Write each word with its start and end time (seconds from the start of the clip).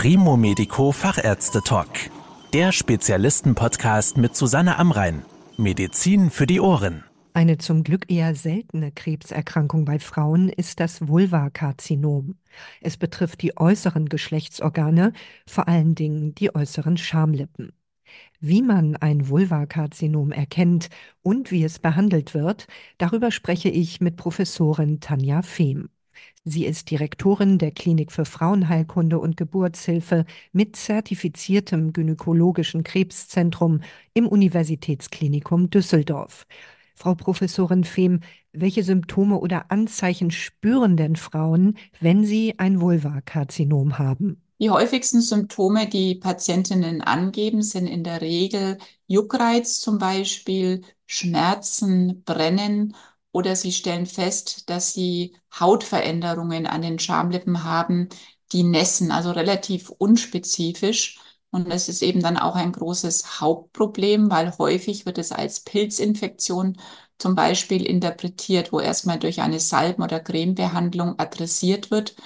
Primo 0.00 0.36
Medico 0.36 0.92
Fachärzte 0.92 1.60
Talk. 1.60 1.88
Der 2.52 2.70
Spezialisten-Podcast 2.70 4.16
mit 4.16 4.36
Susanne 4.36 4.78
Amrein. 4.78 5.24
Medizin 5.56 6.30
für 6.30 6.46
die 6.46 6.60
Ohren. 6.60 7.02
Eine 7.32 7.58
zum 7.58 7.82
Glück 7.82 8.08
eher 8.08 8.36
seltene 8.36 8.92
Krebserkrankung 8.92 9.84
bei 9.84 9.98
Frauen 9.98 10.50
ist 10.50 10.78
das 10.78 11.08
Vulvakarzinom. 11.08 12.36
Es 12.80 12.96
betrifft 12.96 13.42
die 13.42 13.56
äußeren 13.56 14.08
Geschlechtsorgane, 14.08 15.14
vor 15.48 15.66
allen 15.66 15.96
Dingen 15.96 16.32
die 16.36 16.54
äußeren 16.54 16.96
Schamlippen. 16.96 17.72
Wie 18.38 18.62
man 18.62 18.94
ein 18.94 19.28
Vulvakarzinom 19.28 20.30
erkennt 20.30 20.90
und 21.22 21.50
wie 21.50 21.64
es 21.64 21.80
behandelt 21.80 22.34
wird, 22.34 22.68
darüber 22.98 23.32
spreche 23.32 23.68
ich 23.68 24.00
mit 24.00 24.16
Professorin 24.16 25.00
Tanja 25.00 25.42
Fehm. 25.42 25.88
Sie 26.44 26.64
ist 26.64 26.90
Direktorin 26.90 27.58
der 27.58 27.72
Klinik 27.72 28.10
für 28.12 28.24
Frauenheilkunde 28.24 29.18
und 29.18 29.36
Geburtshilfe 29.36 30.24
mit 30.52 30.76
zertifiziertem 30.76 31.92
gynäkologischen 31.92 32.84
Krebszentrum 32.84 33.80
im 34.14 34.26
Universitätsklinikum 34.26 35.70
Düsseldorf. 35.70 36.46
Frau 36.94 37.14
Professorin 37.14 37.84
Fehm, 37.84 38.20
welche 38.52 38.82
Symptome 38.82 39.38
oder 39.38 39.70
Anzeichen 39.70 40.30
spüren 40.30 40.96
denn 40.96 41.16
Frauen, 41.16 41.76
wenn 42.00 42.24
sie 42.24 42.58
ein 42.58 42.80
Vulvakarzinom 42.80 43.98
haben? 43.98 44.42
Die 44.60 44.70
häufigsten 44.70 45.20
Symptome, 45.20 45.88
die 45.88 46.16
Patientinnen 46.16 47.00
angeben, 47.00 47.62
sind 47.62 47.86
in 47.86 48.02
der 48.02 48.20
Regel 48.20 48.78
Juckreiz 49.06 49.80
zum 49.80 49.98
Beispiel, 49.98 50.82
Schmerzen, 51.06 52.24
Brennen 52.24 52.96
oder 53.38 53.54
sie 53.56 53.72
stellen 53.72 54.06
fest, 54.06 54.68
dass 54.68 54.92
sie 54.92 55.36
Hautveränderungen 55.58 56.66
an 56.66 56.82
den 56.82 56.98
Schamlippen 56.98 57.62
haben, 57.64 58.08
die 58.52 58.64
nässen, 58.64 59.12
also 59.12 59.30
relativ 59.30 59.90
unspezifisch. 59.90 61.20
Und 61.50 61.70
das 61.70 61.88
ist 61.88 62.02
eben 62.02 62.20
dann 62.20 62.36
auch 62.36 62.56
ein 62.56 62.72
großes 62.72 63.40
Hauptproblem, 63.40 64.28
weil 64.30 64.56
häufig 64.58 65.06
wird 65.06 65.18
es 65.18 65.32
als 65.32 65.60
Pilzinfektion 65.60 66.76
zum 67.18 67.34
Beispiel 67.36 67.84
interpretiert, 67.86 68.72
wo 68.72 68.80
erstmal 68.80 69.18
durch 69.20 69.40
eine 69.40 69.60
Salben- 69.60 70.02
oder 70.02 70.20
Cremebehandlung 70.20 71.18
adressiert 71.18 71.90
wird. 71.92 72.16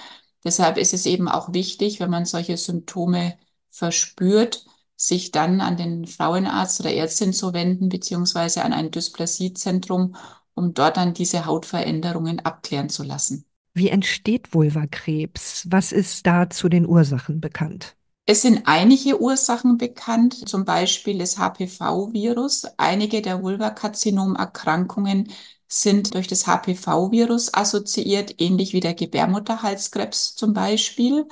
Deshalb 0.43 0.77
ist 0.77 0.93
es 0.93 1.05
eben 1.05 1.27
auch 1.29 1.53
wichtig, 1.53 1.99
wenn 1.99 2.09
man 2.09 2.25
solche 2.25 2.57
Symptome 2.57 3.37
verspürt, 3.71 4.65
sich 4.95 5.31
dann 5.31 5.61
an 5.61 5.77
den 5.77 6.05
Frauenarzt 6.07 6.79
oder 6.79 6.93
Ärztin 6.93 7.33
zu 7.33 7.53
wenden, 7.53 7.89
beziehungsweise 7.89 8.63
an 8.63 8.73
ein 8.73 8.91
Dysplasiezentrum, 8.91 10.15
um 10.55 10.73
dort 10.73 10.97
dann 10.97 11.13
diese 11.13 11.45
Hautveränderungen 11.45 12.39
abklären 12.39 12.89
zu 12.89 13.03
lassen. 13.03 13.45
Wie 13.73 13.89
entsteht 13.89 14.53
Vulvakrebs? 14.53 15.67
Was 15.69 15.91
ist 15.91 16.25
da 16.27 16.49
zu 16.49 16.69
den 16.69 16.87
Ursachen 16.87 17.41
bekannt? 17.41 17.95
Es 18.25 18.41
sind 18.41 18.61
einige 18.65 19.21
Ursachen 19.21 19.77
bekannt, 19.77 20.47
zum 20.47 20.63
Beispiel 20.63 21.17
das 21.17 21.37
HPV-Virus. 21.37 22.65
Einige 22.77 23.21
der 23.21 23.41
Vulvakarzinom-Erkrankungen 23.43 25.29
sind 25.67 26.13
durch 26.13 26.27
das 26.27 26.47
HPV-Virus 26.47 27.53
assoziiert, 27.53 28.35
ähnlich 28.39 28.73
wie 28.73 28.79
der 28.79 28.93
Gebärmutterhalskrebs 28.93 30.35
zum 30.35 30.53
Beispiel. 30.53 31.27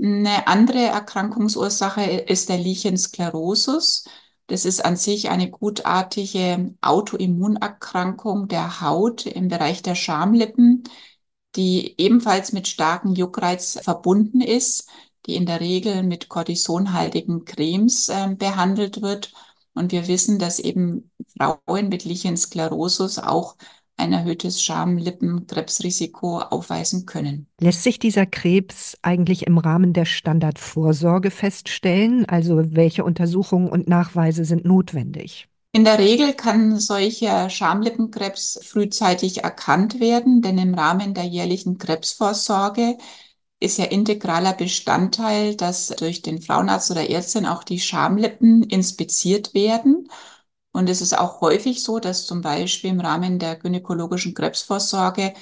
Eine 0.00 0.46
andere 0.46 0.80
Erkrankungsursache 0.80 2.02
ist 2.02 2.48
der 2.48 2.58
Lichensklerosus. 2.58 4.04
Das 4.46 4.64
ist 4.66 4.84
an 4.84 4.96
sich 4.96 5.30
eine 5.30 5.50
gutartige 5.50 6.74
Autoimmunerkrankung 6.82 8.48
der 8.48 8.80
Haut 8.82 9.26
im 9.26 9.48
Bereich 9.48 9.82
der 9.82 9.94
Schamlippen, 9.94 10.84
die 11.56 11.94
ebenfalls 11.98 12.52
mit 12.52 12.68
starkem 12.68 13.14
Juckreiz 13.14 13.78
verbunden 13.82 14.40
ist, 14.40 14.88
die 15.26 15.36
in 15.36 15.46
der 15.46 15.60
Regel 15.60 16.02
mit 16.02 16.28
kortisonhaltigen 16.28 17.44
Cremes 17.44 18.08
äh, 18.10 18.34
behandelt 18.36 19.00
wird. 19.00 19.32
Und 19.74 19.92
wir 19.92 20.08
wissen, 20.08 20.38
dass 20.38 20.58
eben 20.58 21.10
Frauen 21.36 21.88
mit 21.88 22.04
Lichensklerosus 22.04 23.18
auch 23.18 23.56
ein 23.96 24.12
erhöhtes 24.12 24.62
Schamlippenkrebsrisiko 24.62 26.40
aufweisen 26.40 27.06
können. 27.06 27.46
Lässt 27.60 27.82
sich 27.82 27.98
dieser 27.98 28.26
Krebs 28.26 28.98
eigentlich 29.02 29.46
im 29.46 29.58
Rahmen 29.58 29.92
der 29.92 30.04
Standardvorsorge 30.04 31.30
feststellen? 31.30 32.26
Also 32.26 32.74
welche 32.74 33.04
Untersuchungen 33.04 33.68
und 33.68 33.88
Nachweise 33.88 34.44
sind 34.44 34.64
notwendig? 34.64 35.48
In 35.72 35.84
der 35.84 35.98
Regel 35.98 36.34
kann 36.34 36.78
solcher 36.78 37.50
Schamlippenkrebs 37.50 38.60
frühzeitig 38.62 39.42
erkannt 39.42 39.98
werden, 39.98 40.40
denn 40.40 40.56
im 40.58 40.74
Rahmen 40.74 41.14
der 41.14 41.24
jährlichen 41.24 41.78
Krebsvorsorge 41.78 42.96
ist 43.58 43.78
ja 43.78 43.86
integraler 43.86 44.52
Bestandteil, 44.52 45.56
dass 45.56 45.88
durch 45.88 46.22
den 46.22 46.42
Frauenarzt 46.42 46.90
oder 46.90 47.08
Ärztin 47.08 47.46
auch 47.46 47.64
die 47.64 47.80
Schamlippen 47.80 48.62
inspiziert 48.62 49.54
werden 49.54 50.08
und 50.74 50.90
es 50.90 51.00
ist 51.00 51.18
auch 51.18 51.40
häufig 51.40 51.82
so, 51.82 52.00
dass 52.00 52.26
zum 52.26 52.42
Beispiel 52.42 52.90
im 52.90 53.00
Rahmen 53.00 53.38
der 53.38 53.56
gynäkologischen 53.56 54.34
Krebsvorsorge 54.34 55.34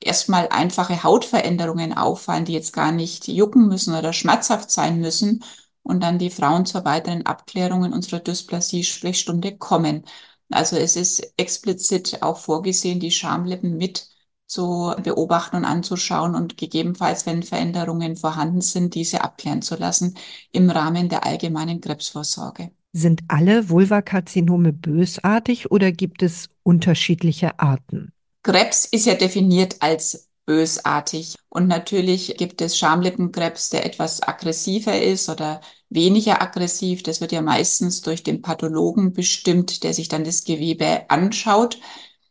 erstmal 0.00 0.48
einfache 0.48 1.02
Hautveränderungen 1.04 1.92
auffallen, 1.96 2.44
die 2.44 2.52
jetzt 2.54 2.72
gar 2.72 2.92
nicht 2.92 3.28
jucken 3.28 3.68
müssen 3.68 3.94
oder 3.94 4.12
schmerzhaft 4.12 4.70
sein 4.70 5.00
müssen 5.00 5.44
und 5.82 6.02
dann 6.02 6.18
die 6.18 6.30
Frauen 6.30 6.66
zur 6.66 6.84
weiteren 6.84 7.26
Abklärung 7.26 7.84
in 7.84 7.92
unserer 7.92 8.20
Dysplasie-Sprechstunde 8.20 9.56
kommen. 9.58 10.04
Also 10.50 10.76
es 10.76 10.96
ist 10.96 11.32
explizit 11.36 12.22
auch 12.22 12.38
vorgesehen, 12.38 13.00
die 13.00 13.10
Schamlippen 13.10 13.76
mit 13.76 14.08
zu 14.46 14.94
beobachten 15.02 15.56
und 15.56 15.64
anzuschauen 15.66 16.34
und 16.34 16.56
gegebenenfalls, 16.56 17.26
wenn 17.26 17.42
Veränderungen 17.42 18.16
vorhanden 18.16 18.62
sind, 18.62 18.94
diese 18.94 19.20
abklären 19.22 19.60
zu 19.62 19.76
lassen 19.76 20.16
im 20.52 20.70
Rahmen 20.70 21.08
der 21.10 21.24
allgemeinen 21.26 21.80
Krebsvorsorge. 21.82 22.70
Sind 22.92 23.22
alle 23.28 23.68
Vulvakarzinome 23.68 24.72
bösartig 24.72 25.70
oder 25.70 25.92
gibt 25.92 26.22
es 26.22 26.48
unterschiedliche 26.62 27.60
Arten? 27.60 28.12
Krebs 28.42 28.86
ist 28.86 29.06
ja 29.06 29.14
definiert 29.14 29.76
als 29.80 30.28
bösartig. 30.46 31.36
Und 31.50 31.68
natürlich 31.68 32.38
gibt 32.38 32.62
es 32.62 32.78
Schamlippenkrebs, 32.78 33.68
der 33.68 33.84
etwas 33.84 34.22
aggressiver 34.22 34.98
ist 35.00 35.28
oder 35.28 35.60
weniger 35.90 36.40
aggressiv. 36.40 37.02
Das 37.02 37.20
wird 37.20 37.32
ja 37.32 37.42
meistens 37.42 38.00
durch 38.00 38.22
den 38.22 38.40
Pathologen 38.40 39.12
bestimmt, 39.12 39.84
der 39.84 39.92
sich 39.92 40.08
dann 40.08 40.24
das 40.24 40.44
Gewebe 40.44 41.10
anschaut. 41.10 41.78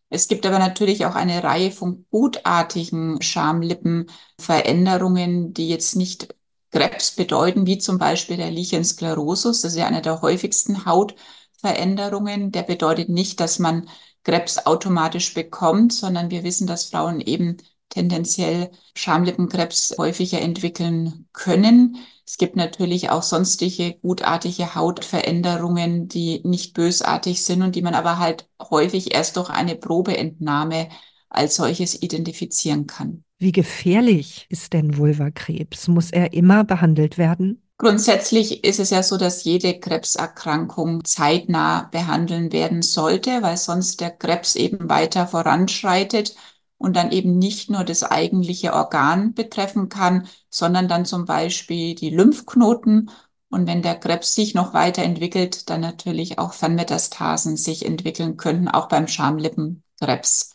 Es 0.09 0.27
gibt 0.27 0.47
aber 0.47 0.57
natürlich 0.57 1.05
auch 1.05 1.15
eine 1.15 1.43
Reihe 1.43 1.69
von 1.69 2.07
gutartigen 2.09 3.21
Schamlippenveränderungen, 3.21 5.53
die 5.53 5.69
jetzt 5.69 5.95
nicht 5.95 6.33
Krebs 6.77 7.11
bedeuten, 7.15 7.65
wie 7.65 7.79
zum 7.79 7.97
Beispiel 7.97 8.37
der 8.37 8.51
Lichensklerosus. 8.51 9.61
Das 9.61 9.71
ist 9.71 9.79
ja 9.79 9.87
eine 9.87 10.03
der 10.03 10.21
häufigsten 10.21 10.85
Hautveränderungen. 10.85 12.51
Der 12.51 12.61
bedeutet 12.61 13.09
nicht, 13.09 13.39
dass 13.39 13.57
man 13.57 13.89
Krebs 14.23 14.63
automatisch 14.65 15.33
bekommt, 15.33 15.91
sondern 15.91 16.29
wir 16.29 16.43
wissen, 16.43 16.67
dass 16.67 16.85
Frauen 16.85 17.19
eben 17.19 17.57
tendenziell 17.89 18.69
Schamlippenkrebs 18.93 19.95
häufiger 19.97 20.39
entwickeln 20.39 21.27
können. 21.33 21.97
Es 22.27 22.37
gibt 22.37 22.55
natürlich 22.55 23.09
auch 23.09 23.23
sonstige 23.23 23.95
gutartige 23.95 24.75
Hautveränderungen, 24.75 26.07
die 26.07 26.41
nicht 26.43 26.75
bösartig 26.75 27.43
sind 27.43 27.63
und 27.63 27.75
die 27.75 27.81
man 27.81 27.95
aber 27.95 28.19
halt 28.19 28.47
häufig 28.61 29.15
erst 29.15 29.37
durch 29.37 29.49
eine 29.49 29.75
Probeentnahme 29.75 30.89
als 31.29 31.55
solches 31.55 31.99
identifizieren 31.99 32.85
kann. 32.85 33.23
Wie 33.39 33.51
gefährlich 33.51 34.47
ist 34.49 34.73
denn 34.73 34.97
Vulvakrebs? 34.97 35.87
Muss 35.87 36.11
er 36.11 36.33
immer 36.33 36.63
behandelt 36.63 37.17
werden? 37.17 37.61
Grundsätzlich 37.77 38.63
ist 38.63 38.79
es 38.79 38.89
ja 38.89 39.03
so, 39.03 39.17
dass 39.17 39.43
jede 39.43 39.79
Krebserkrankung 39.79 41.05
zeitnah 41.05 41.83
behandeln 41.91 42.51
werden 42.51 42.81
sollte, 42.81 43.43
weil 43.43 43.57
sonst 43.57 44.01
der 44.01 44.09
Krebs 44.09 44.55
eben 44.55 44.89
weiter 44.89 45.27
voranschreitet 45.27 46.35
und 46.79 46.95
dann 46.95 47.11
eben 47.11 47.37
nicht 47.37 47.69
nur 47.69 47.83
das 47.83 48.03
eigentliche 48.03 48.73
Organ 48.73 49.35
betreffen 49.35 49.89
kann, 49.89 50.27
sondern 50.49 50.87
dann 50.87 51.05
zum 51.05 51.25
Beispiel 51.25 51.93
die 51.93 52.09
Lymphknoten. 52.09 53.11
Und 53.49 53.67
wenn 53.67 53.83
der 53.83 53.95
Krebs 53.99 54.33
sich 54.33 54.55
noch 54.55 54.73
weiterentwickelt, 54.73 55.69
dann 55.69 55.81
natürlich 55.81 56.39
auch 56.39 56.53
Fernmetastasen 56.53 57.57
sich 57.57 57.85
entwickeln 57.85 58.37
könnten, 58.37 58.67
auch 58.67 58.87
beim 58.87 59.07
Schamlippenkrebs. 59.07 60.53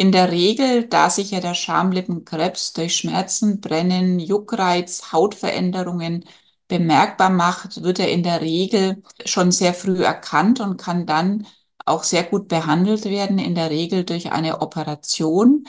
In 0.00 0.12
der 0.12 0.30
Regel, 0.32 0.86
da 0.88 1.10
sich 1.10 1.30
ja 1.30 1.40
der 1.40 1.52
Schamlippenkrebs 1.52 2.72
durch 2.72 2.96
Schmerzen, 2.96 3.60
Brennen, 3.60 4.18
Juckreiz, 4.18 5.12
Hautveränderungen 5.12 6.24
bemerkbar 6.68 7.28
macht, 7.28 7.82
wird 7.82 7.98
er 7.98 8.10
in 8.10 8.22
der 8.22 8.40
Regel 8.40 9.02
schon 9.26 9.52
sehr 9.52 9.74
früh 9.74 10.02
erkannt 10.02 10.58
und 10.60 10.78
kann 10.78 11.04
dann 11.04 11.46
auch 11.84 12.02
sehr 12.02 12.22
gut 12.24 12.48
behandelt 12.48 13.04
werden, 13.04 13.38
in 13.38 13.54
der 13.54 13.68
Regel 13.68 14.04
durch 14.04 14.32
eine 14.32 14.62
Operation, 14.62 15.64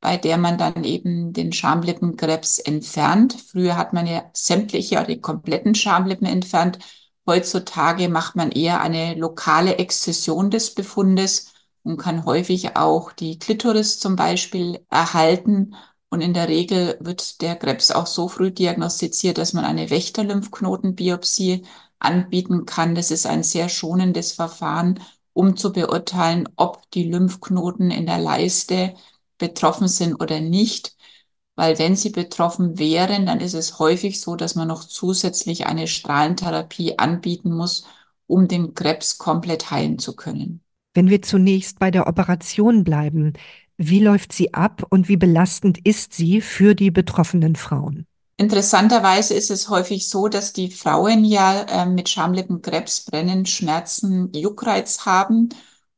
bei 0.00 0.16
der 0.16 0.38
man 0.38 0.58
dann 0.58 0.82
eben 0.82 1.32
den 1.32 1.52
Schamlippenkrebs 1.52 2.58
entfernt. 2.58 3.34
Früher 3.34 3.76
hat 3.76 3.92
man 3.92 4.08
ja 4.08 4.28
sämtliche 4.32 4.96
oder 4.96 5.06
die 5.06 5.20
kompletten 5.20 5.76
Schamlippen 5.76 6.26
entfernt. 6.26 6.80
Heutzutage 7.28 8.08
macht 8.08 8.34
man 8.34 8.50
eher 8.50 8.80
eine 8.80 9.14
lokale 9.14 9.76
Exzession 9.78 10.50
des 10.50 10.74
Befundes 10.74 11.52
und 11.88 11.96
kann 11.98 12.24
häufig 12.24 12.76
auch 12.76 13.12
die 13.12 13.38
Klitoris 13.38 13.98
zum 14.00 14.16
Beispiel 14.16 14.84
erhalten 14.90 15.74
Und 16.10 16.20
in 16.22 16.34
der 16.34 16.48
Regel 16.48 16.96
wird 17.00 17.40
der 17.42 17.56
Krebs 17.56 17.90
auch 17.90 18.06
so 18.06 18.28
früh 18.28 18.50
diagnostiziert, 18.50 19.38
dass 19.38 19.52
man 19.52 19.64
eine 19.64 19.90
Wächterlymphknotenbiopsie 19.90 21.64
anbieten 21.98 22.64
kann. 22.66 22.94
Das 22.94 23.10
ist 23.10 23.26
ein 23.26 23.42
sehr 23.42 23.68
schonendes 23.68 24.32
Verfahren, 24.32 25.00
um 25.32 25.56
zu 25.56 25.72
beurteilen, 25.72 26.48
ob 26.56 26.90
die 26.92 27.04
Lymphknoten 27.04 27.90
in 27.90 28.06
der 28.06 28.18
Leiste 28.18 28.94
betroffen 29.38 29.88
sind 29.88 30.14
oder 30.20 30.40
nicht. 30.40 30.96
Weil 31.56 31.78
wenn 31.78 31.96
sie 31.96 32.10
betroffen 32.10 32.78
wären, 32.78 33.26
dann 33.26 33.40
ist 33.40 33.54
es 33.54 33.78
häufig 33.78 34.20
so, 34.20 34.36
dass 34.36 34.54
man 34.54 34.68
noch 34.68 34.84
zusätzlich 34.84 35.66
eine 35.66 35.86
Strahlentherapie 35.88 36.98
anbieten 36.98 37.52
muss, 37.54 37.84
um 38.26 38.48
den 38.48 38.74
Krebs 38.74 39.18
komplett 39.18 39.70
heilen 39.70 39.98
zu 39.98 40.16
können. 40.16 40.62
Wenn 40.94 41.10
wir 41.10 41.22
zunächst 41.22 41.78
bei 41.78 41.90
der 41.90 42.06
Operation 42.06 42.84
bleiben, 42.84 43.34
wie 43.76 44.00
läuft 44.00 44.32
sie 44.32 44.54
ab 44.54 44.84
und 44.90 45.08
wie 45.08 45.16
belastend 45.16 45.78
ist 45.84 46.12
sie 46.12 46.40
für 46.40 46.74
die 46.74 46.90
betroffenen 46.90 47.54
Frauen? 47.54 48.06
Interessanterweise 48.36 49.34
ist 49.34 49.50
es 49.50 49.68
häufig 49.68 50.08
so, 50.08 50.28
dass 50.28 50.52
die 50.52 50.70
Frauen 50.70 51.24
ja 51.24 51.62
äh, 51.62 51.86
mit 51.86 52.08
Schamlippenkrebs 52.08 53.04
Brennen, 53.04 53.46
Schmerzen, 53.46 54.32
Juckreiz 54.32 55.06
haben 55.06 55.48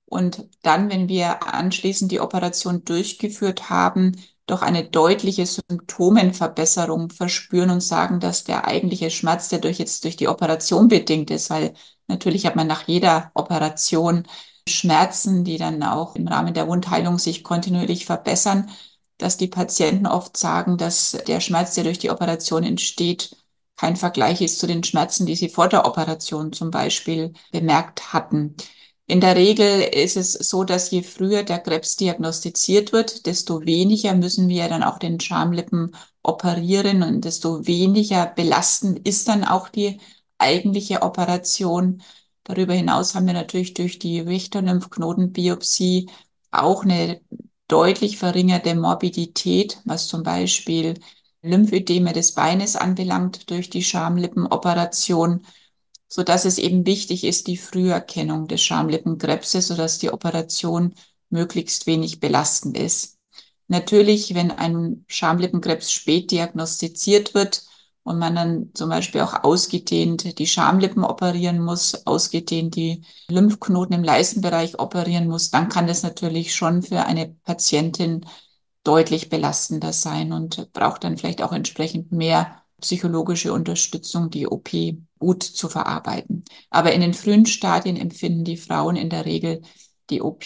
und 0.07 0.49
dann, 0.63 0.91
wenn 0.91 1.09
wir 1.09 1.55
anschließend 1.55 2.11
die 2.11 2.21
Operation 2.21 2.85
durchgeführt 2.85 3.71
haben, 3.71 4.17
doch 4.47 4.63
eine 4.63 4.85
deutliche 4.85 5.47
Symptomenverbesserung 5.47 7.11
verspüren 7.11 7.71
und 7.71 7.83
sagen, 7.83 8.21
dass 8.21 8.45
der 8.45 8.67
eigentliche 8.67 9.11
Schmerz, 9.11 9.49
der 9.49 9.61
durch 9.61 9.79
jetzt 9.79 10.05
durch 10.05 10.17
die 10.17 10.29
Operation 10.29 10.89
bedingt 10.89 11.31
ist, 11.31 11.51
weil 11.51 11.75
natürlich 12.09 12.47
hat 12.47 12.57
man 12.57 12.67
nach 12.67 12.89
jeder 12.89 13.31
Operation 13.35 14.25
Schmerzen, 14.69 15.45
die 15.45 15.59
dann 15.59 15.83
auch 15.83 16.17
im 16.17 16.29
Rahmen 16.29 16.55
der 16.55 16.69
Wundheilung 16.69 17.19
sich 17.19 17.43
kontinuierlich 17.45 18.07
verbessern, 18.07 18.71
dass 19.19 19.37
die 19.37 19.49
Patienten 19.49 20.07
oft 20.07 20.37
sagen, 20.37 20.79
dass 20.79 21.13
der 21.27 21.41
Schmerz, 21.41 21.75
der 21.75 21.85
durch 21.85 21.99
die 21.99 22.11
Operation 22.11 22.65
entsteht, 22.65 23.37
kein 23.77 23.97
Vergleich 23.97 24.41
ist 24.41 24.59
zu 24.59 24.67
den 24.67 24.85
Schmerzen, 24.85 25.27
die 25.27 25.37
sie 25.37 25.49
vor 25.49 25.69
der 25.69 25.87
Operation 25.87 26.53
zum 26.53 26.71
Beispiel 26.71 27.33
bemerkt 27.53 28.13
hatten. 28.13 28.57
In 29.07 29.21
der 29.21 29.35
Regel 29.37 29.81
ist 29.83 30.17
es 30.17 30.33
so, 30.35 30.63
dass 30.65 30.91
je 30.91 31.03
früher 31.03 31.43
der 31.43 31.59
Krebs 31.59 31.97
diagnostiziert 31.97 32.93
wird, 32.93 33.27
desto 33.27 33.63
weniger 33.67 34.15
müssen 34.15 34.49
wir 34.49 34.69
dann 34.69 34.83
auch 34.85 34.99
den 34.99 35.19
Schamlippen 35.19 35.97
operieren 36.23 37.03
und 37.03 37.25
desto 37.25 37.67
weniger 37.67 38.27
belastend 38.27 39.07
ist 39.09 39.27
dann 39.29 39.45
auch 39.45 39.69
die 39.69 39.99
eigentliche 40.39 41.03
Operation. 41.03 42.03
Darüber 42.45 42.75
hinaus 42.75 43.15
haben 43.15 43.27
wir 43.27 43.35
natürlich 43.35 43.75
durch 43.75 43.99
die 43.99 44.21
Richter-Lymphknotenbiopsie 44.21 46.11
auch 46.51 46.85
eine 46.85 47.21
deutlich 47.69 48.19
verringerte 48.19 48.75
Morbidität, 48.75 49.81
was 49.85 50.09
zum 50.09 50.23
Beispiel 50.23 50.95
Lymphödeme 51.43 52.13
des 52.13 52.33
Beines 52.35 52.77
anbelangt 52.77 53.51
durch 53.51 53.71
die 53.71 53.85
Schamlippenoperation 53.85 55.47
so 56.13 56.25
dass 56.25 56.45
es 56.45 56.59
eben 56.59 56.85
wichtig 56.87 57.25
ist, 57.25 57.47
die 57.47 57.57
Früherkennung 57.57 58.49
des 58.49 58.61
Schamlippenkrebses, 58.63 59.69
sodass 59.69 59.99
die 59.99 60.11
Operation 60.11 60.95
möglichst 61.31 61.87
wenig 61.87 62.19
belastend 62.19 62.77
ist. 62.77 63.17
Natürlich, 63.69 64.35
wenn 64.35 64.51
ein 64.51 65.05
Schamlippenkrebs 65.07 65.93
spät 65.93 66.33
diagnostiziert 66.33 67.35
wird 67.35 67.65
und 68.11 68.19
man 68.19 68.35
dann 68.35 68.71
zum 68.75 68.91
Beispiel 68.91 69.21
auch 69.21 69.45
ausgedehnt 69.45 70.39
die 70.39 70.47
Schamlippen 70.47 71.05
operieren 71.05 71.61
muss, 71.61 72.07
ausgedehnt 72.07 72.77
die 72.77 73.03
Lymphknoten 73.29 73.95
im 73.95 74.05
Leistenbereich 74.05 74.79
operieren 74.79 75.29
muss, 75.29 75.51
dann 75.51 75.69
kann 75.69 75.87
das 75.87 76.03
natürlich 76.03 76.55
schon 76.55 76.83
für 76.83 77.05
eine 77.07 77.35
Patientin 77.45 78.27
deutlich 78.85 79.29
belastender 79.29 79.93
sein 79.93 80.33
und 80.33 80.73
braucht 80.73 81.05
dann 81.05 81.17
vielleicht 81.17 81.43
auch 81.43 81.53
entsprechend 81.53 82.13
mehr 82.13 82.63
psychologische 82.81 83.53
Unterstützung, 83.53 84.31
die 84.31 84.47
OP 84.47 84.71
gut 85.19 85.43
zu 85.43 85.69
verarbeiten. 85.69 86.45
Aber 86.71 86.93
in 86.93 87.01
den 87.01 87.15
frühen 87.15 87.47
Stadien 87.47 87.97
empfinden 87.97 88.43
die 88.45 88.57
Frauen 88.57 88.97
in 88.97 89.11
der 89.11 89.25
Regel 89.25 89.63
die 90.09 90.23
OP 90.23 90.45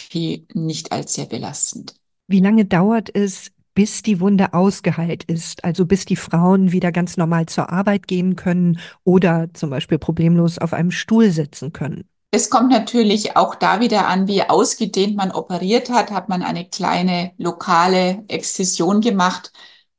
nicht 0.53 0.91
als 0.91 1.15
sehr 1.15 1.25
belastend. 1.25 1.95
Wie 2.27 2.39
lange 2.39 2.65
dauert 2.65 3.09
es, 3.13 3.51
bis 3.75 4.01
die 4.01 4.19
Wunde 4.19 4.53
ausgeheilt 4.53 5.23
ist, 5.25 5.63
also 5.63 5.85
bis 5.85 6.05
die 6.05 6.15
Frauen 6.15 6.71
wieder 6.71 6.91
ganz 6.91 7.17
normal 7.17 7.45
zur 7.45 7.69
Arbeit 7.69 8.07
gehen 8.07 8.35
können 8.35 8.79
oder 9.03 9.47
zum 9.53 9.69
Beispiel 9.69 9.99
problemlos 9.99 10.57
auf 10.57 10.73
einem 10.73 10.91
Stuhl 10.91 11.29
sitzen 11.29 11.71
können? 11.71 12.09
Es 12.31 12.49
kommt 12.49 12.71
natürlich 12.71 13.37
auch 13.37 13.55
da 13.55 13.79
wieder 13.79 14.07
an, 14.07 14.27
wie 14.27 14.41
ausgedehnt 14.43 15.15
man 15.15 15.31
operiert 15.31 15.89
hat. 15.89 16.11
Hat 16.11 16.27
man 16.27 16.41
eine 16.41 16.67
kleine 16.67 17.31
lokale 17.37 18.25
Exzision 18.27 18.99
gemacht, 18.99 19.53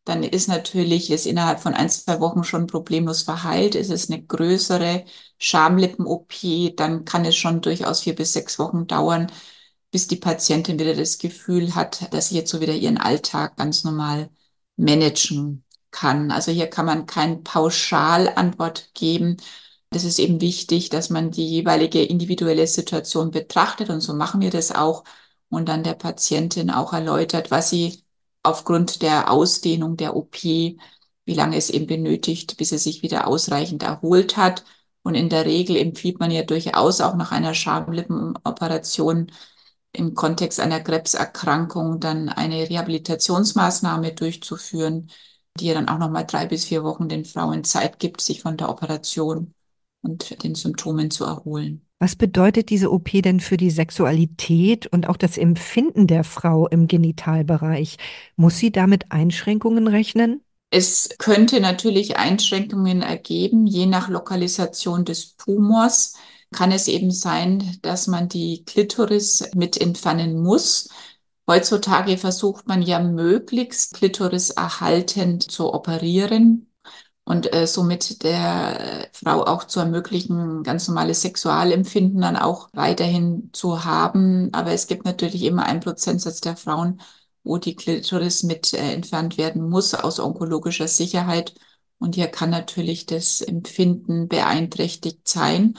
dann 0.04 0.22
ist 0.22 0.48
natürlich 0.48 1.10
es 1.10 1.26
innerhalb 1.26 1.60
von 1.60 1.74
ein, 1.74 1.88
zwei 1.88 2.20
Wochen 2.20 2.44
schon 2.44 2.66
problemlos 2.66 3.22
verheilt. 3.22 3.74
Ist 3.74 3.90
es 3.90 4.10
eine 4.10 4.22
größere 4.22 5.04
Schamlippen-OP, 5.38 6.76
dann 6.76 7.04
kann 7.04 7.24
es 7.24 7.36
schon 7.36 7.60
durchaus 7.60 8.02
vier 8.02 8.14
bis 8.14 8.32
sechs 8.32 8.58
Wochen 8.58 8.86
dauern, 8.86 9.28
bis 9.90 10.08
die 10.08 10.16
Patientin 10.16 10.78
wieder 10.78 10.94
das 10.94 11.18
Gefühl 11.18 11.74
hat, 11.74 12.12
dass 12.12 12.28
sie 12.30 12.36
jetzt 12.36 12.50
so 12.50 12.60
wieder 12.60 12.74
ihren 12.74 12.98
Alltag 12.98 13.56
ganz 13.56 13.84
normal 13.84 14.30
managen 14.76 15.64
kann. 15.90 16.30
Also 16.30 16.52
hier 16.52 16.68
kann 16.68 16.86
man 16.86 17.06
keine 17.06 17.36
Pauschalantwort 17.38 18.90
geben. 18.94 19.38
Das 19.90 20.04
ist 20.04 20.18
eben 20.18 20.40
wichtig, 20.40 20.90
dass 20.90 21.10
man 21.10 21.30
die 21.30 21.46
jeweilige 21.48 22.02
individuelle 22.04 22.66
Situation 22.66 23.30
betrachtet 23.30 23.88
und 23.90 24.00
so 24.00 24.14
machen 24.14 24.40
wir 24.40 24.50
das 24.50 24.72
auch 24.72 25.04
und 25.48 25.68
dann 25.68 25.84
der 25.84 25.94
Patientin 25.94 26.70
auch 26.70 26.92
erläutert, 26.92 27.50
was 27.50 27.70
sie 27.70 28.04
aufgrund 28.42 29.02
der 29.02 29.30
Ausdehnung 29.30 29.96
der 29.96 30.16
OP, 30.16 30.42
wie 30.42 31.34
lange 31.34 31.56
es 31.56 31.70
eben 31.70 31.86
benötigt, 31.86 32.56
bis 32.56 32.72
es 32.72 32.84
sich 32.84 33.02
wieder 33.02 33.26
ausreichend 33.26 33.82
erholt 33.82 34.36
hat. 34.36 34.64
Und 35.02 35.14
in 35.14 35.28
der 35.28 35.44
Regel 35.46 35.76
empfiehlt 35.76 36.18
man 36.20 36.30
ja 36.30 36.42
durchaus 36.42 37.00
auch 37.00 37.14
nach 37.16 37.32
einer 37.32 37.54
Schamlippenoperation 37.54 39.30
im 39.96 40.14
Kontext 40.14 40.60
einer 40.60 40.80
Krebserkrankung 40.80 42.00
dann 42.00 42.28
eine 42.28 42.68
Rehabilitationsmaßnahme 42.68 44.12
durchzuführen, 44.12 45.10
die 45.58 45.72
dann 45.72 45.88
auch 45.88 45.98
nochmal 45.98 46.26
drei 46.26 46.46
bis 46.46 46.64
vier 46.66 46.84
Wochen 46.84 47.08
den 47.08 47.24
Frauen 47.24 47.64
Zeit 47.64 47.98
gibt, 47.98 48.20
sich 48.20 48.42
von 48.42 48.56
der 48.56 48.68
Operation 48.68 49.54
und 50.02 50.42
den 50.44 50.54
Symptomen 50.54 51.10
zu 51.10 51.24
erholen. 51.24 51.82
Was 51.98 52.14
bedeutet 52.14 52.68
diese 52.68 52.92
OP 52.92 53.22
denn 53.22 53.40
für 53.40 53.56
die 53.56 53.70
Sexualität 53.70 54.86
und 54.86 55.08
auch 55.08 55.16
das 55.16 55.38
Empfinden 55.38 56.06
der 56.06 56.24
Frau 56.24 56.68
im 56.68 56.88
Genitalbereich? 56.88 57.96
Muss 58.36 58.58
sie 58.58 58.70
damit 58.70 59.10
Einschränkungen 59.10 59.88
rechnen? 59.88 60.42
Es 60.70 61.08
könnte 61.18 61.60
natürlich 61.60 62.18
Einschränkungen 62.18 63.00
ergeben, 63.00 63.66
je 63.66 63.86
nach 63.86 64.08
Lokalisation 64.08 65.04
des 65.06 65.36
Tumors 65.36 66.14
kann 66.52 66.72
es 66.72 66.88
eben 66.88 67.10
sein, 67.10 67.78
dass 67.82 68.06
man 68.06 68.28
die 68.28 68.64
Klitoris 68.64 69.50
mit 69.54 69.80
entfernen 69.80 70.40
muss. 70.42 70.88
Heutzutage 71.48 72.18
versucht 72.18 72.66
man 72.66 72.82
ja 72.82 73.00
möglichst 73.00 73.94
Klitoris 73.94 74.50
erhaltend 74.50 75.50
zu 75.50 75.72
operieren 75.72 76.66
und 77.24 77.52
äh, 77.52 77.66
somit 77.66 78.22
der 78.22 79.08
Frau 79.12 79.44
auch 79.44 79.64
zu 79.64 79.80
ermöglichen, 79.80 80.62
ganz 80.62 80.86
normales 80.88 81.22
Sexualempfinden 81.22 82.20
dann 82.20 82.36
auch 82.36 82.68
weiterhin 82.72 83.50
zu 83.52 83.84
haben. 83.84 84.50
Aber 84.52 84.72
es 84.72 84.86
gibt 84.86 85.04
natürlich 85.04 85.42
immer 85.42 85.64
einen 85.66 85.80
Prozentsatz 85.80 86.40
der 86.40 86.56
Frauen, 86.56 87.00
wo 87.42 87.58
die 87.58 87.74
Klitoris 87.76 88.44
mit 88.44 88.72
äh, 88.74 88.92
entfernt 88.92 89.38
werden 89.38 89.68
muss 89.68 89.94
aus 89.94 90.20
onkologischer 90.20 90.88
Sicherheit. 90.88 91.54
Und 91.98 92.14
hier 92.14 92.28
kann 92.28 92.50
natürlich 92.50 93.06
das 93.06 93.40
Empfinden 93.40 94.28
beeinträchtigt 94.28 95.26
sein. 95.26 95.74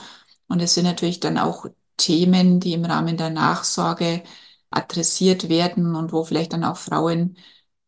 Und 0.48 0.60
es 0.60 0.74
sind 0.74 0.84
natürlich 0.84 1.20
dann 1.20 1.38
auch 1.38 1.66
Themen, 1.96 2.60
die 2.60 2.72
im 2.72 2.84
Rahmen 2.84 3.16
der 3.16 3.30
Nachsorge 3.30 4.22
adressiert 4.70 5.48
werden 5.48 5.94
und 5.94 6.12
wo 6.12 6.24
vielleicht 6.24 6.52
dann 6.52 6.64
auch 6.64 6.76
Frauen 6.76 7.36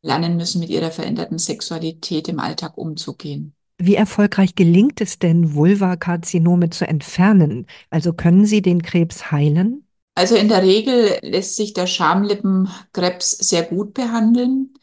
lernen 0.02 0.37
müssen, 0.37 0.61
mit 0.61 0.71
ihrer 0.71 0.90
veränderten 0.90 1.38
Sexualität 1.38 2.29
im 2.29 2.40
Alltag 2.40 2.76
umzugehen. 2.76 3.55
Wie 3.79 3.95
erfolgreich 3.95 4.55
gelingt 4.55 5.00
es 5.00 5.19
denn, 5.19 5.55
Vulvakarzinome 5.55 6.71
zu 6.71 6.87
entfernen? 6.87 7.67
Also 7.88 8.12
können 8.12 8.45
Sie 8.45 8.61
den 8.61 8.83
Krebs 8.83 9.31
heilen? 9.31 9.87
Also 10.14 10.35
in 10.37 10.49
der 10.49 10.62
Regel 10.62 11.19
lässt 11.23 11.57
sich 11.57 11.73
der 11.73 11.87
Schamlippenkrebs 11.87 13.31
sehr 13.31 13.62
gut 13.62 13.95
behandeln. 13.95 14.75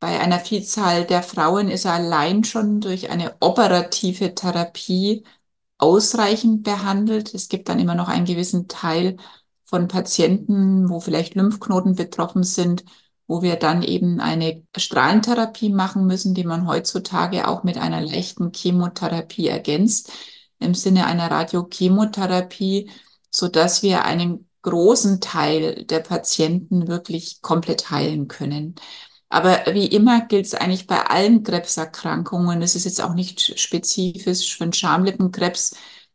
Bei 0.00 0.20
einer 0.20 0.38
Vielzahl 0.38 1.04
der 1.04 1.22
Frauen 1.22 1.68
ist 1.68 1.84
er 1.84 1.94
allein 1.94 2.44
schon 2.44 2.80
durch 2.80 3.10
eine 3.10 3.34
operative 3.40 4.34
Therapie 4.34 5.24
ausreichend 5.78 6.62
behandelt. 6.64 7.34
Es 7.34 7.48
gibt 7.48 7.68
dann 7.68 7.78
immer 7.78 7.94
noch 7.94 8.08
einen 8.08 8.24
gewissen 8.26 8.68
Teil 8.68 9.16
von 9.64 9.88
Patienten, 9.88 10.88
wo 10.88 11.00
vielleicht 11.00 11.34
Lymphknoten 11.34 11.94
betroffen 11.96 12.44
sind, 12.44 12.84
wo 13.26 13.42
wir 13.42 13.56
dann 13.56 13.82
eben 13.82 14.20
eine 14.20 14.62
Strahlentherapie 14.76 15.70
machen 15.70 16.06
müssen, 16.06 16.34
die 16.34 16.44
man 16.44 16.66
heutzutage 16.68 17.48
auch 17.48 17.64
mit 17.64 17.76
einer 17.78 18.00
leichten 18.00 18.52
Chemotherapie 18.54 19.48
ergänzt, 19.48 20.12
im 20.60 20.74
Sinne 20.74 21.06
einer 21.06 21.30
Radiochemotherapie, 21.30 22.90
so 23.30 23.48
dass 23.48 23.82
wir 23.82 24.04
einen 24.04 24.48
großen 24.62 25.20
Teil 25.20 25.84
der 25.84 26.00
Patienten 26.00 26.88
wirklich 26.88 27.42
komplett 27.42 27.90
heilen 27.90 28.28
können. 28.28 28.76
Aber 29.28 29.64
wie 29.72 29.86
immer 29.86 30.22
gilt 30.26 30.46
es 30.46 30.54
eigentlich 30.54 30.86
bei 30.86 31.04
allen 31.06 31.42
Krebserkrankungen, 31.42 32.60
das 32.60 32.74
ist 32.76 32.84
jetzt 32.84 33.00
auch 33.02 33.14
nicht 33.14 33.58
spezifisch 33.58 34.56
für 34.56 34.64
den 34.64 34.72
Schamlippenkrebs, 34.72 35.74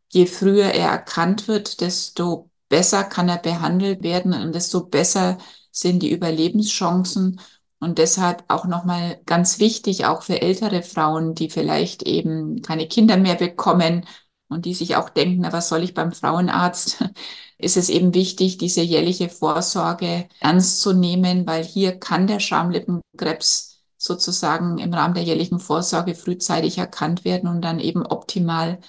je 0.10 0.26
früher 0.26 0.66
er 0.66 0.90
erkannt 0.90 1.48
wird, 1.48 1.82
desto 1.82 2.50
besser 2.70 3.04
kann 3.04 3.30
er 3.30 3.38
behandelt 3.38 4.02
werden 4.04 4.34
und 4.34 4.54
desto 4.56 4.86
besser 4.86 5.38
sind 5.72 6.02
die 6.04 6.12
Überlebenschancen. 6.12 7.40
Und 7.80 7.98
deshalb 7.98 8.44
auch 8.48 8.66
nochmal 8.66 9.20
ganz 9.26 9.60
wichtig, 9.60 10.06
auch 10.06 10.22
für 10.22 10.42
ältere 10.42 10.84
Frauen, 10.84 11.34
die 11.34 11.50
vielleicht 11.50 12.04
eben 12.04 12.62
keine 12.62 12.88
Kinder 12.88 13.18
mehr 13.18 13.36
bekommen 13.36 14.06
und 14.52 14.66
die 14.66 14.74
sich 14.74 14.96
auch 14.96 15.10
denken, 15.10 15.42
na, 15.42 15.54
was 15.54 15.70
soll 15.70 15.84
ich 15.84 15.94
beim 15.94 16.12
Frauenarzt? 16.12 17.04
Ist 17.58 17.78
es 17.78 17.90
eben 17.90 18.14
wichtig, 18.16 18.58
diese 18.58 18.82
jährliche 18.82 19.30
Vorsorge 19.30 20.28
ernst 20.40 20.82
zu 20.82 20.94
nehmen, 20.94 21.46
weil 21.46 21.64
hier 21.64 22.00
kann 22.00 22.26
der 22.26 22.40
Schamlippenkrebs 22.40 23.84
sozusagen 23.98 24.80
im 24.80 24.94
Rahmen 24.94 25.14
der 25.14 25.24
jährlichen 25.24 25.60
Vorsorge 25.60 26.16
frühzeitig 26.16 26.80
erkannt 26.80 27.24
werden 27.24 27.48
und 27.48 27.62
dann 27.62 27.80
eben 27.80 28.04
optimal 28.04 28.80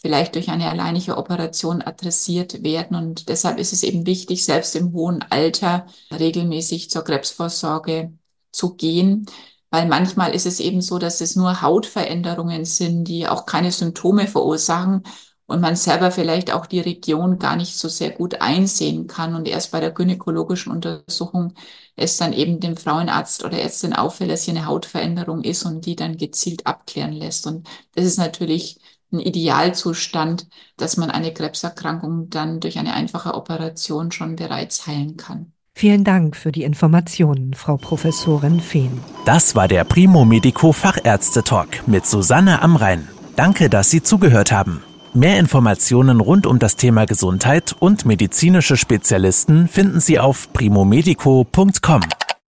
vielleicht 0.00 0.34
durch 0.36 0.48
eine 0.48 0.70
alleinige 0.70 1.16
Operation 1.18 1.82
adressiert 1.82 2.62
werden. 2.62 2.96
Und 2.96 3.28
deshalb 3.28 3.58
ist 3.58 3.72
es 3.72 3.82
eben 3.82 4.06
wichtig, 4.06 4.44
selbst 4.44 4.76
im 4.76 4.92
hohen 4.92 5.22
Alter 5.28 5.86
regelmäßig 6.16 6.88
zur 6.90 7.02
Krebsvorsorge 7.02 8.12
zu 8.52 8.74
gehen. 8.76 9.26
Weil 9.70 9.86
manchmal 9.86 10.34
ist 10.34 10.46
es 10.46 10.60
eben 10.60 10.80
so, 10.80 10.98
dass 10.98 11.20
es 11.20 11.36
nur 11.36 11.62
Hautveränderungen 11.62 12.64
sind, 12.64 13.04
die 13.04 13.28
auch 13.28 13.46
keine 13.46 13.70
Symptome 13.72 14.26
verursachen 14.26 15.04
und 15.46 15.60
man 15.60 15.76
selber 15.76 16.10
vielleicht 16.10 16.52
auch 16.52 16.66
die 16.66 16.80
Region 16.80 17.38
gar 17.38 17.56
nicht 17.56 17.76
so 17.76 17.88
sehr 17.88 18.10
gut 18.10 18.40
einsehen 18.40 19.06
kann 19.06 19.34
und 19.34 19.48
erst 19.48 19.72
bei 19.72 19.80
der 19.80 19.90
gynäkologischen 19.92 20.72
Untersuchung 20.72 21.54
es 21.96 22.16
dann 22.16 22.32
eben 22.32 22.60
dem 22.60 22.76
Frauenarzt 22.76 23.44
oder 23.44 23.58
Ärztin 23.60 23.92
auffällt, 23.94 24.30
dass 24.30 24.44
hier 24.44 24.54
eine 24.54 24.66
Hautveränderung 24.66 25.42
ist 25.44 25.64
und 25.64 25.86
die 25.86 25.96
dann 25.96 26.16
gezielt 26.16 26.66
abklären 26.66 27.12
lässt. 27.12 27.46
Und 27.46 27.68
das 27.94 28.04
ist 28.04 28.18
natürlich 28.18 28.80
ein 29.12 29.18
Idealzustand, 29.20 30.46
dass 30.76 30.96
man 30.96 31.10
eine 31.10 31.32
Krebserkrankung 31.34 32.30
dann 32.30 32.60
durch 32.60 32.78
eine 32.78 32.94
einfache 32.94 33.34
Operation 33.34 34.12
schon 34.12 34.36
bereits 34.36 34.86
heilen 34.86 35.16
kann. 35.16 35.52
Vielen 35.80 36.04
Dank 36.04 36.36
für 36.36 36.52
die 36.52 36.64
Informationen, 36.64 37.54
Frau 37.54 37.78
Professorin 37.78 38.60
Fehn. 38.60 39.00
Das 39.24 39.54
war 39.54 39.66
der 39.66 39.84
Primo 39.84 40.26
Medico 40.26 40.72
Fachärzte 40.72 41.42
Talk 41.42 41.88
mit 41.88 42.04
Susanne 42.04 42.60
Amrein. 42.60 43.08
Danke, 43.34 43.70
dass 43.70 43.90
Sie 43.90 44.02
zugehört 44.02 44.52
haben. 44.52 44.82
Mehr 45.14 45.38
Informationen 45.38 46.20
rund 46.20 46.46
um 46.46 46.58
das 46.58 46.76
Thema 46.76 47.06
Gesundheit 47.06 47.74
und 47.78 48.04
medizinische 48.04 48.76
Spezialisten 48.76 49.68
finden 49.68 50.00
Sie 50.00 50.18
auf 50.18 50.52
primomedico.com. 50.52 52.02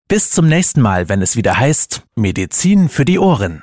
Bis 0.09 0.33
zum 0.33 0.49
nächsten 0.49 0.81
Mal, 0.81 1.09
wenn 1.09 1.23
es 1.23 1.37
wieder 1.37 1.57
heißt 1.57 2.03
Medizin 2.17 2.89
für 2.89 3.05
die 3.05 3.21
Ohren. 3.21 3.63